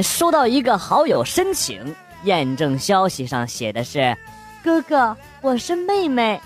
[0.00, 1.92] 收到一个好友申请，
[2.22, 4.16] 验证消息上写的是
[4.62, 6.40] “哥哥，我是妹妹”，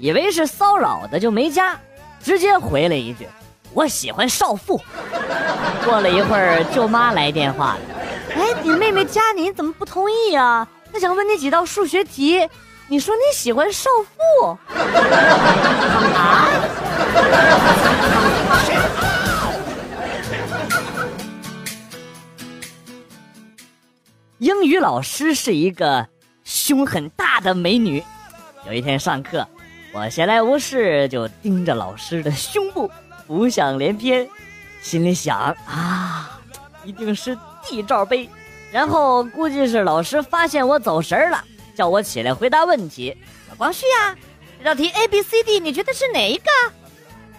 [0.00, 1.78] 以为是骚扰的就没加，
[2.22, 3.28] 直接回了一句
[3.74, 4.80] ：“我喜欢少妇。
[5.84, 7.80] ”过了一会儿，舅妈来电话了
[8.34, 10.66] ：“哎，你妹妹加你怎么不同意啊？
[10.90, 12.48] 她想问你几道数学题，
[12.88, 13.90] 你说你喜欢少
[14.40, 14.56] 妇。”
[16.16, 16.48] 啊？
[24.42, 26.08] 英语老师是一个
[26.42, 28.02] 胸很大的美女。
[28.66, 29.46] 有一天上课，
[29.92, 32.90] 我闲来无事就盯着老师的胸部，
[33.24, 34.28] 浮想联翩，
[34.80, 36.40] 心里想啊，
[36.82, 38.28] 一定是 D 罩杯。
[38.72, 41.44] 然后估计是老师发现我走神了，
[41.76, 43.16] 叫我起来回答问题。
[43.56, 44.16] 光绪呀，
[44.58, 46.50] 这道题 A B C D，你觉得是哪一个？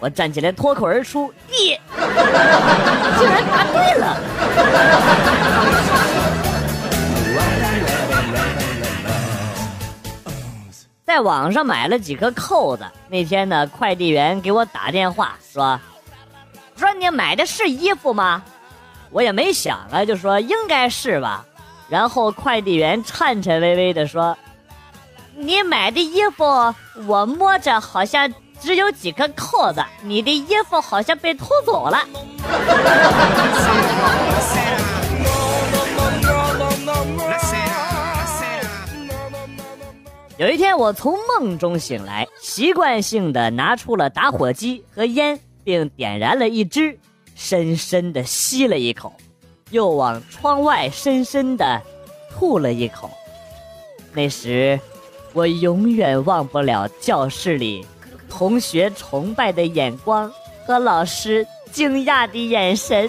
[0.00, 4.16] 我站起来脱口而出 D， 竟然答对了。
[11.14, 12.84] 在网上买了几颗扣子。
[13.08, 15.78] 那天呢，快递员给我打电话说
[16.76, 18.42] ：“说你买的是衣服吗？”
[19.12, 21.44] 我也没想啊，就说应该是吧。
[21.88, 24.36] 然后快递员颤颤巍巍的说
[25.38, 26.74] ：“你买的衣服
[27.06, 28.28] 我摸着好像
[28.60, 32.02] 只有几颗扣子，你的衣服好像被偷走了。
[40.36, 46.98] ”有一天，我从梦中醒来，习惯性的拿出了打火机和烟，并点燃了一支，
[47.36, 49.12] 深深的吸了一口，
[49.70, 51.80] 又往窗外深深的
[52.32, 53.08] 吐了一口。
[54.12, 54.80] 那时，
[55.32, 57.86] 我永远忘不了教室里
[58.28, 60.32] 同学崇拜的眼光
[60.66, 63.08] 和老师惊讶的眼神。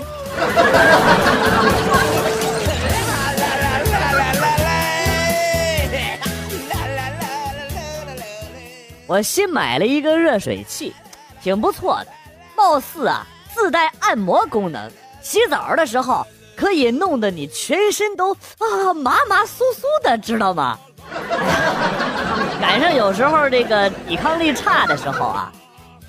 [9.07, 10.93] 我新买了一个热水器，
[11.41, 12.07] 挺不错的，
[12.55, 14.89] 貌似啊自带按摩功能，
[15.21, 20.79] 洗澡的时候可以弄得你全身都啊麻麻酥酥的，知道吗？
[22.59, 25.51] 赶上有时候这个抵抗力差的时候啊，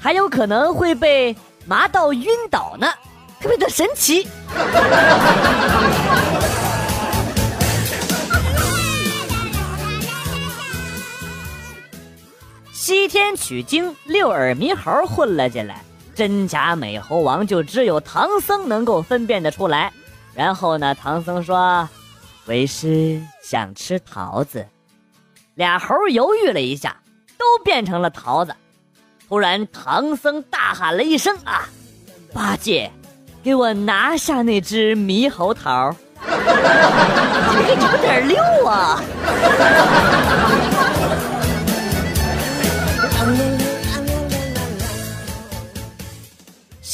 [0.01, 1.37] 还有可能会被
[1.67, 2.89] 麻到晕倒呢，
[3.41, 4.27] 特别的神奇。
[12.86, 15.82] 西天取经，六耳猕猴混了进来，
[16.14, 19.92] 真假美猴王就只有唐僧能够分辨得出来。
[20.36, 21.88] 然后呢，唐僧说
[22.47, 24.64] ：“为师想吃桃子。”
[25.56, 26.97] 俩猴犹豫了一下，
[27.36, 28.54] 都变成了桃子。
[29.28, 31.68] 突然，唐僧大喊了一声：“啊，
[32.32, 32.92] 八戒，
[33.42, 35.92] 给我拿下那只猕猴桃！”
[36.24, 36.32] 这
[37.62, 39.03] 个有点溜啊！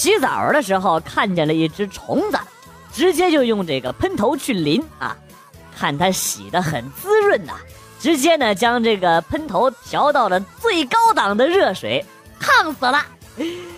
[0.02, 2.38] 洗澡的时候看见了一只虫子，
[2.92, 5.16] 直接就用这个喷头去淋啊，
[5.78, 7.52] 看它洗的很滋润呐，
[8.00, 12.04] 直接呢将这个喷头调到了最高档的热水，
[12.40, 13.00] 烫死了。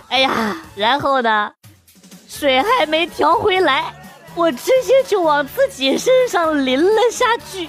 [0.08, 1.52] 哎呀，然后呢，
[2.26, 3.92] 水还没调回来，
[4.34, 7.68] 我直接就往自己身上淋了下去。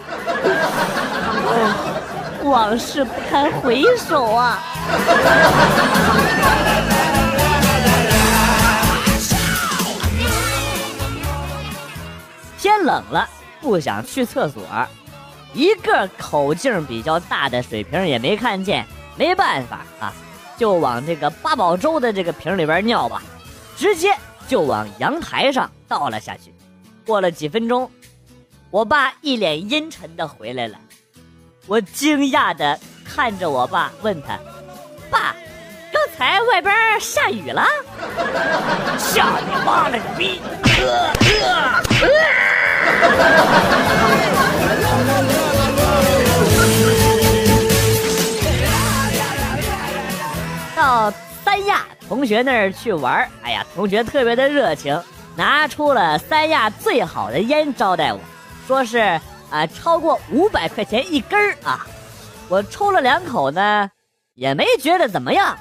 [2.41, 4.63] 往事不堪回首啊。
[12.65, 13.29] 天冷了，
[13.61, 14.63] 不想去厕所，
[15.53, 18.83] 一个口径比较大的水瓶也没看见，
[19.15, 20.11] 没办法啊，
[20.57, 23.21] 就往这个八宝粥的这个瓶里边尿吧，
[23.77, 24.17] 直接
[24.47, 26.51] 就往阳台上倒了下去。
[27.05, 27.91] 过了几分钟，
[28.71, 30.79] 我爸一脸阴沉的回来了，
[31.67, 34.39] 我惊讶的看着我爸，问他
[35.11, 35.35] ：“爸，
[35.93, 37.63] 刚才外边下雨了？”
[38.97, 40.41] 下你妈了个逼！
[50.75, 51.11] 到
[51.43, 55.01] 三亚同学那儿去玩哎呀，同学特别的热情，
[55.35, 58.19] 拿出了三亚最好的烟招待我，
[58.67, 59.19] 说是
[59.49, 61.87] 啊超过五百块钱一根儿啊，
[62.49, 63.89] 我抽了两口呢，
[64.35, 65.57] 也没觉得怎么样，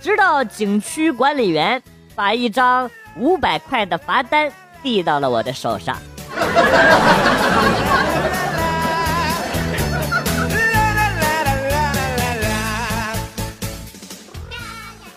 [0.00, 1.82] 直到景区管理员
[2.14, 4.50] 把一张五百块的罚单
[4.82, 5.96] 递到了我的手上。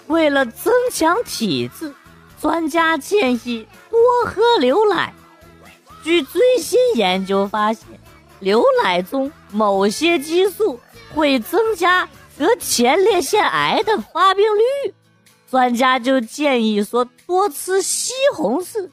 [0.08, 1.94] 为了增强体质，
[2.40, 5.14] 专家建议多喝牛奶。
[6.04, 7.88] 据最新研究发现，
[8.40, 10.80] 牛奶中某些激素
[11.14, 12.08] 会增加
[12.38, 14.94] 得前列腺癌的发病率。
[15.50, 18.90] 专家就建议说，多吃西红柿。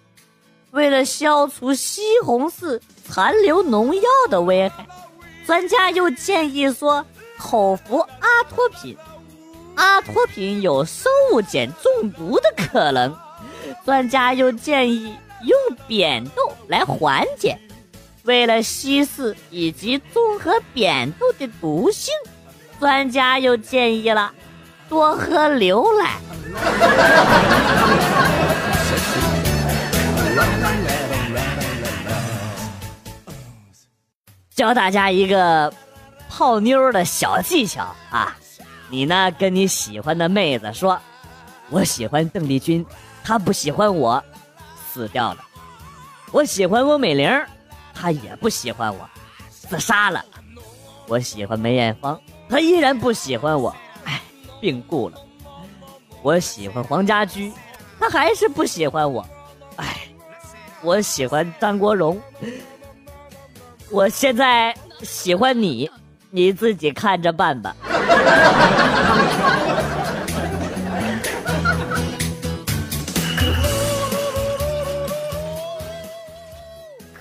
[0.72, 4.86] 为了消除西红柿残留农药的危害，
[5.44, 7.04] 专家又建议说，
[7.38, 8.96] 口服阿托品。
[9.74, 13.16] 阿托品有生物碱中毒的可能，
[13.84, 17.58] 专家又建议用扁豆来缓解。
[18.24, 22.14] 为了稀释以及中和扁豆的毒性，
[22.78, 24.30] 专家又建议了
[24.88, 26.20] 多喝牛奶。
[34.60, 35.72] 教大家一个
[36.28, 38.36] 泡妞的小技巧啊！
[38.90, 41.00] 你呢，跟你喜欢的妹子说
[41.72, 42.84] ：“我喜欢邓丽君，
[43.24, 44.22] 她不喜欢我，
[44.86, 45.38] 死掉了；
[46.30, 47.26] 我喜欢翁美玲，
[47.94, 49.08] 她也不喜欢我，
[49.48, 50.20] 自杀了；
[51.08, 53.74] 我喜欢梅艳芳，她依然不喜欢我，
[54.04, 54.20] 哎，
[54.60, 55.16] 病故了；
[56.20, 57.50] 我喜欢黄家驹，
[57.98, 59.26] 她还是不喜欢我，
[59.76, 60.00] 哎，
[60.82, 62.20] 我喜欢张国荣。”
[63.92, 64.72] 我现在
[65.02, 65.90] 喜欢你，
[66.30, 67.74] 你自己看着办吧。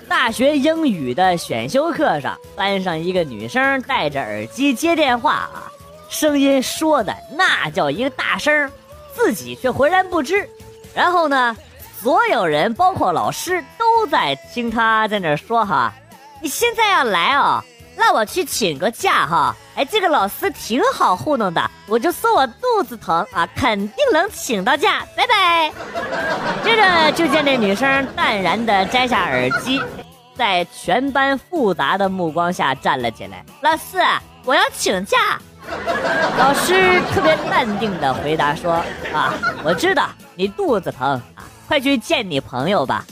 [0.08, 5.72] 大学英语的选修课上，班上一个女生戴着耳机接电话啊，
[6.08, 8.70] 声音说的那叫一个大声，
[9.12, 10.48] 自己却浑然不知。
[10.94, 11.56] 然后呢，
[12.00, 15.92] 所有人包括老师都在听她在那说哈。
[16.40, 17.62] 你现在要来哦，
[17.96, 19.54] 那我去请个假哈。
[19.76, 25.02] 哎，这个老师挺好糊弄的，我就说我肚子疼啊，肯定能请到假。
[25.16, 25.70] 拜拜。
[26.64, 29.82] 接着就见那女生淡然的摘下耳机，
[30.34, 33.44] 在全班复杂的目光下站了起来。
[33.60, 33.98] 老师，
[34.44, 35.38] 我要请假。
[36.38, 38.82] 老师特别淡定的回答说：
[39.12, 43.04] 啊，我知道你肚子疼啊，快去见你朋友吧。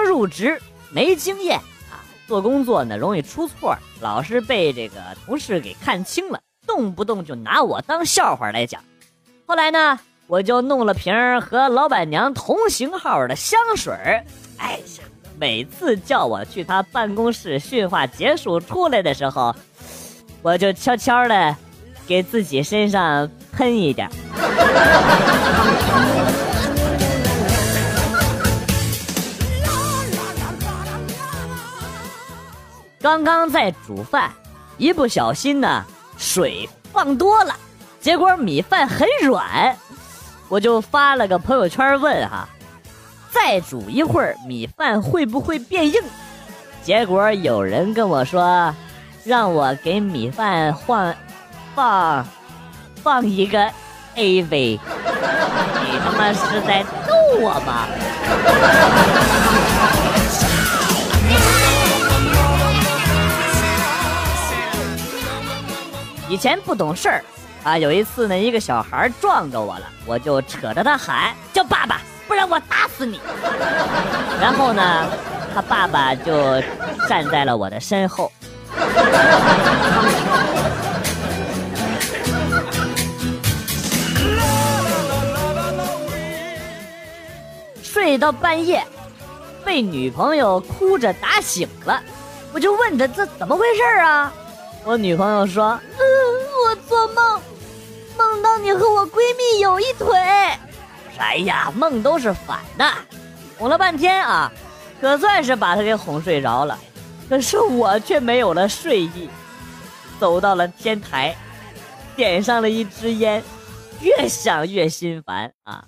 [0.00, 0.58] 刚入职
[0.90, 1.58] 没经验
[1.90, 4.94] 啊，做工作呢容易出错，老是被这个
[5.26, 8.82] 同事给看清了，动不动就拿我当笑话来讲。
[9.44, 13.92] 后来呢，我就弄了瓶和老板娘同型号的香水
[14.56, 15.04] 哎呀，
[15.38, 19.54] 每次叫我去他办公室训话结束出来的时候，
[20.40, 21.54] 我就悄悄的
[22.06, 24.08] 给自己身上喷一点。
[33.02, 34.30] 刚刚在煮饭，
[34.76, 35.82] 一不小心呢，
[36.18, 37.56] 水放多了，
[37.98, 39.74] 结果米饭很软，
[40.50, 42.46] 我就发了个朋友圈问哈，
[43.30, 45.94] 再煮一会儿米饭会不会变硬？
[46.82, 48.74] 结果有人跟我说，
[49.24, 51.16] 让我给米饭换
[51.74, 52.26] 放
[53.02, 53.70] 放一个
[54.16, 57.86] A V，你他妈是在逗我吗？
[66.30, 67.24] 以前不懂事儿，
[67.64, 73.20] 啊，有一次呢，一个小孩撞着我了，我就扯着他喊叫爸爸，不然我打死你。
[74.40, 75.08] 然后呢，
[75.52, 76.62] 他爸爸就
[77.08, 78.30] 站在了我的身后。
[87.82, 88.84] 睡到半夜，
[89.64, 92.00] 被女朋友哭着打醒了，
[92.52, 94.32] 我就问他这怎么回事啊？
[94.84, 95.78] 我女朋友说。
[95.98, 96.04] 嗯
[96.62, 97.40] 我做梦，
[98.16, 100.16] 梦到你和我闺蜜有一腿。
[101.18, 102.84] 哎呀，梦都是反的，
[103.58, 104.52] 哄了半天啊，
[105.00, 106.78] 可算是把她给哄睡着了。
[107.28, 109.28] 可是我却没有了睡意，
[110.20, 111.34] 走到了天台，
[112.14, 113.42] 点上了一支烟，
[114.00, 115.84] 越想越心烦啊！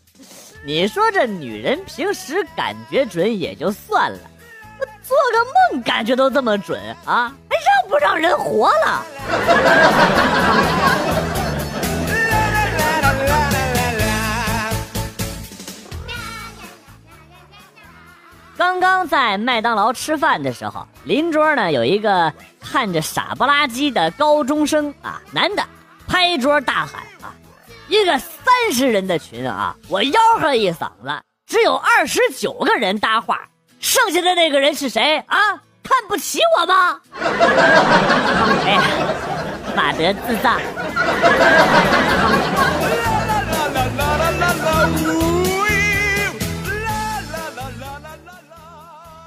[0.65, 4.19] 你说这女人平时感觉准也就算了，
[5.03, 7.33] 做个梦感觉都这么准啊？
[7.93, 9.05] 不让人活了？
[18.57, 22.33] 刚刚在麦当劳吃饭的时候，邻桌呢有一个
[22.63, 25.63] 看着傻不拉几的高中生啊，男的，
[26.09, 27.35] 拍桌大喊啊，
[27.89, 35.61] 一个三十人的群啊，我吆喝一嗓子，只有二十九个人搭话，剩下的那个人是谁啊？
[35.83, 37.01] 看不起我吗？
[38.65, 38.83] 哎呀，
[39.77, 40.61] 马德自大。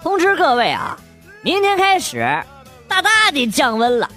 [0.01, 0.97] 通知各位啊，
[1.41, 2.19] 明天开始
[2.87, 4.09] 大大的降温了，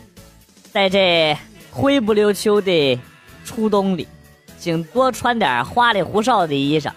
[0.71, 1.37] 在这
[1.71, 3.01] 灰不溜秋的
[3.45, 4.07] 初冬里，
[4.59, 6.91] 请多穿点花里胡哨的衣裳，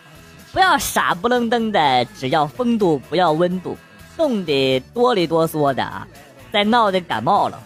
[0.51, 3.77] 不要傻不愣登的，只要风度不要温度，
[4.17, 6.05] 冻得哆里哆嗦的啊，
[6.51, 7.59] 再闹得感冒了。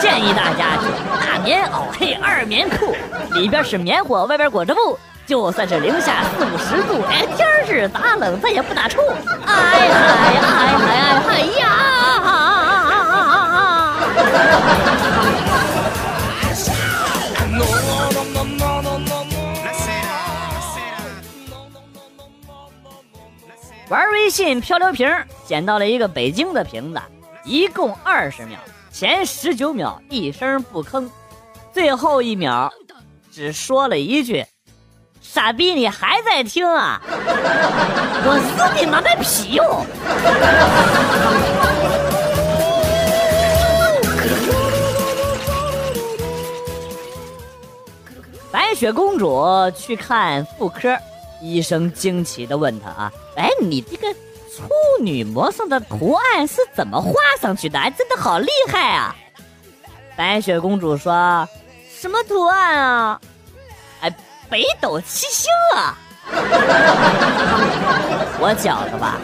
[0.00, 0.82] 建议大家就
[1.20, 2.94] 大棉袄配二棉裤，
[3.32, 4.98] 里边是棉花，外边裹着布。
[5.26, 8.98] 就算是零下四五十度，哎，天是咋冷，咱也不打怵。
[9.44, 11.74] 哎嗨哎嗨哎嗨呀！
[23.90, 25.06] 玩微信漂流瓶，
[25.48, 27.00] 捡到了一个北京的瓶子，
[27.42, 28.58] 一共二十秒，
[28.92, 31.08] 前十九秒一声不吭，
[31.72, 32.70] 最后一秒
[33.32, 34.44] 只说了一句。
[35.22, 37.00] 傻逼，你还在听啊？
[37.06, 39.86] 我撕你妈的皮哟！
[48.52, 49.42] 白雪公主
[49.74, 50.94] 去看妇科，
[51.40, 54.14] 医生惊奇的问她啊：“哎，你这个
[54.66, 54.68] 处
[55.00, 57.78] 女膜上的图案是怎么画上去的？
[57.78, 59.14] 哎，真的好厉害啊！”
[60.16, 61.48] 白雪公主说
[61.88, 63.20] ：“什么图案啊？”
[64.02, 64.12] 哎
[64.50, 65.96] 北斗七星啊！
[68.40, 69.18] 我觉得吧，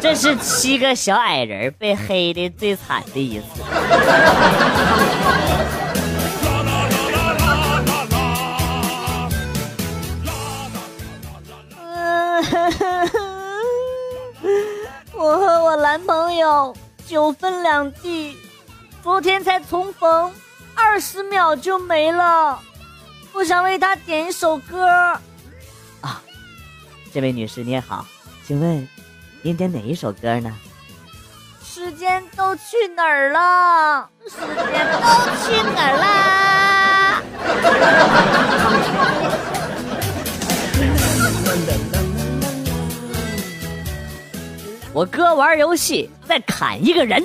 [0.00, 3.62] 这是七个小矮人被黑的最惨的一次。
[15.74, 16.72] 我男朋友
[17.04, 18.38] 九分两地，
[19.02, 20.32] 昨天才重逢，
[20.72, 22.60] 二十秒就没了。
[23.32, 24.86] 我想为他点一首歌
[26.00, 26.22] 啊，
[27.12, 28.06] 这位女士您好，
[28.46, 28.88] 请问
[29.42, 30.54] 您点哪一首歌呢？
[31.64, 34.08] 时间都去哪儿了？
[34.30, 35.00] 时间都
[35.42, 37.20] 去哪儿啦？
[44.94, 47.20] 我哥玩游戏在砍一个人，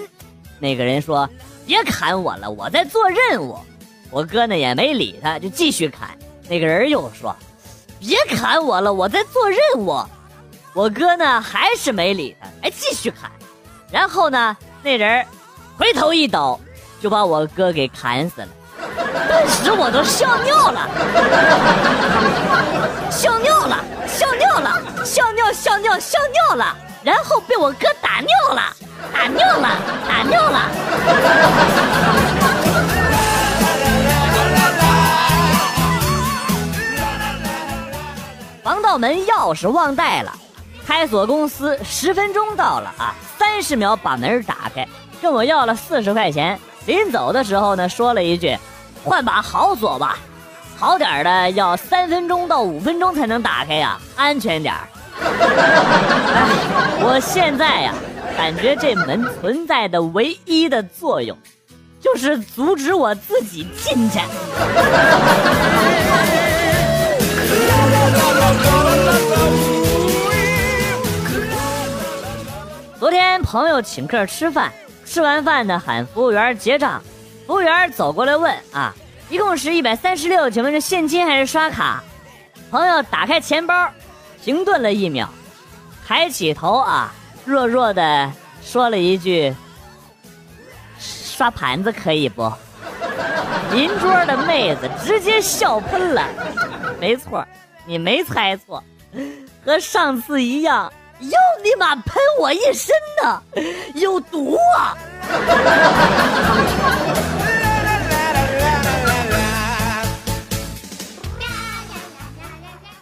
[0.57, 1.29] 那个人说
[1.67, 3.59] ：“别砍我了，我在做任务。”
[4.09, 6.09] 我哥呢也没理他，就继续砍。
[6.47, 7.35] 那个人又说
[8.01, 10.03] ：“别砍我了，我在做任务。”
[10.73, 13.29] 我哥呢还是没理他，哎，继续砍。
[13.91, 15.23] 然后呢，那人
[15.77, 16.59] 回头一刀，
[16.99, 18.47] 就把我哥给砍死了。
[19.27, 20.89] 顿时我都笑尿了，
[23.11, 26.75] 笑尿了，笑尿了，笑尿笑尿笑尿了。
[27.01, 28.61] 然后被我哥打尿了，
[29.13, 29.69] 打尿了，
[30.07, 30.69] 打尿了。
[38.61, 40.33] 防盗门钥匙忘带了，
[40.85, 44.85] 开锁公司十分钟到了啊，三十秒把门打开，
[45.21, 46.59] 跟我要了四十块钱。
[46.85, 48.57] 临走的时候呢，说了一句
[49.05, 50.17] ：“换把好锁吧，
[50.77, 54.75] 好点的要三分钟到五分钟才能打开呀，安全点
[56.33, 56.47] 哎，
[57.01, 57.93] 我现在呀，
[58.37, 61.37] 感觉这门存在的唯一的作用，
[61.99, 64.19] 就是阻止我自己进去。
[72.99, 74.71] 昨天朋友请客吃饭，
[75.05, 77.01] 吃完饭呢喊服务员结账，
[77.47, 78.93] 服务员走过来问啊，
[79.29, 82.03] 一共是一百三十六，请问是现金还是刷卡？
[82.69, 83.89] 朋友打开钱包，
[84.43, 85.27] 停顿了一秒，
[86.07, 87.13] 抬起头啊，
[87.45, 88.31] 弱弱的
[88.63, 89.55] 说了一句
[90.99, 92.51] ：“刷盘子可以不？”
[93.71, 96.23] 邻桌的妹子直接笑喷了，
[96.99, 97.45] 没错。
[97.85, 98.83] 你没猜错，
[99.65, 101.29] 和上次一样，又
[101.63, 103.41] 你妈喷我一身呢，
[103.95, 104.95] 有毒啊！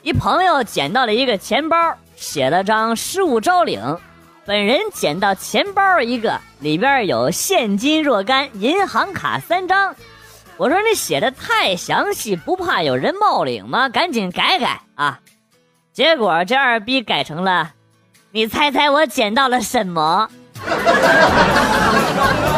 [0.08, 1.76] 一朋友捡到了一个钱包，
[2.16, 3.98] 写了张失物招领，
[4.46, 9.94] 本人捡到钱包一个，里边有现金若干，银行卡三张。
[10.56, 13.90] 我说你写的太详细，不怕有人冒领吗？
[13.90, 15.20] 赶紧改改啊！
[15.92, 17.72] 结果这二逼改成了，
[18.32, 20.30] 你猜猜我捡到了什么？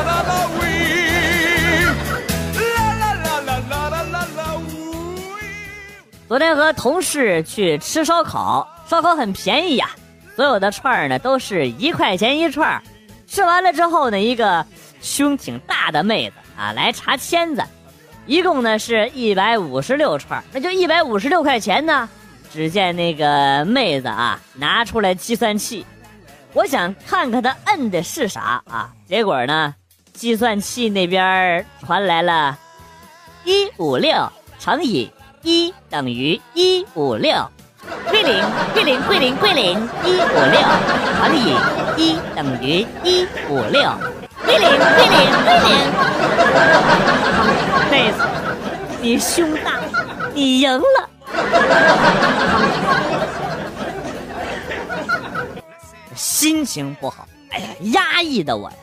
[6.30, 9.90] 昨天和同事去吃烧烤，烧烤很便宜呀，
[10.36, 12.84] 所有的串儿呢都是一块钱一串儿。
[13.26, 14.64] 吃完了之后呢，一个
[15.02, 17.64] 胸挺大的妹子啊来查签子。
[18.28, 22.08] 一共呢是一百五十六串儿，那就一百五十六块钱呢。
[22.54, 25.84] 只见那个妹子啊，拿出来计算器，
[26.54, 28.94] 我想看看她摁的是啥啊？
[29.08, 29.74] 结果呢，
[30.14, 32.56] 计算器那边传来了，
[33.46, 37.34] 一五六乘以一等于一五六，
[38.10, 38.43] 归零
[38.74, 40.60] 归零归零归零，一五六
[41.17, 41.55] 乘以
[41.96, 43.89] 一等于一五六，
[44.43, 45.69] 归零归零归零。
[47.89, 48.17] 妹子，
[49.01, 49.79] 你胸大，
[50.34, 51.10] 你赢了。
[56.15, 58.75] 心情不好，哎呀，压抑的我呀，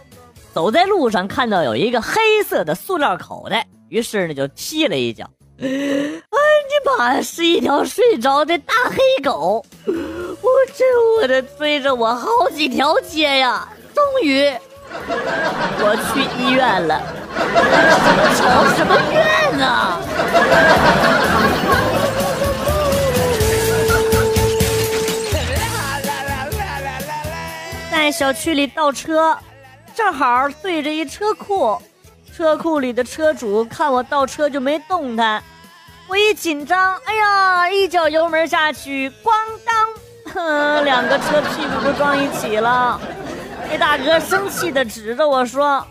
[0.54, 2.14] 走在路上看到有一个黑
[2.46, 5.28] 色的塑料口袋，于是呢就踢了一脚。
[5.60, 5.66] 哎，
[6.68, 9.64] 你妈，是一条睡着的大黑狗！
[9.86, 10.84] 我这
[11.20, 14.52] 我的追着我好几条街呀，终于
[15.78, 17.00] 我去医院了。
[18.76, 20.00] 什么怨啊？
[27.90, 29.36] 在小区里倒车，
[29.94, 31.80] 正好对着一车库，
[32.34, 35.42] 车库里的车主看我倒车就没动弹，
[36.08, 39.32] 我一紧张，哎呀，一脚油门下去，咣
[39.64, 39.74] 当，
[40.32, 43.00] 哼， 两个车屁股都撞一起了。
[43.68, 45.84] 那大哥生气的指着我说：“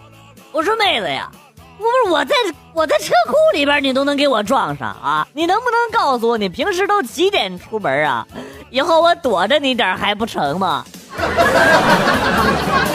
[0.53, 1.29] 我说妹子呀，
[1.77, 2.33] 我不是我在
[2.73, 5.27] 我在车库里边，你都能给我撞上啊？
[5.33, 8.25] 你能不能告诉我你平时都几点出门啊？
[8.69, 10.85] 以后我躲着你点还不成吗？”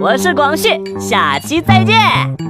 [0.00, 2.49] 我是广旭，下期再见。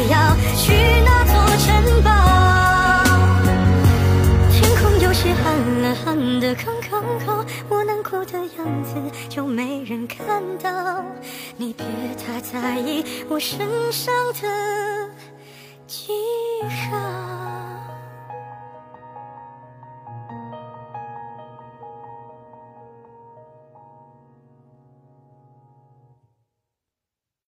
[8.57, 8.95] 样子
[9.29, 11.03] 就没人看到。
[11.57, 11.85] 你别
[12.15, 15.09] 太在意我身上的
[15.87, 16.11] 记
[16.89, 17.40] 号